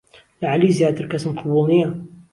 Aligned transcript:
لە 0.39 0.47
عەلی 0.51 0.75
زیاتر 0.77 1.05
کەسم 1.11 1.31
قەبووڵ 1.39 1.65
نییە. 1.71 1.89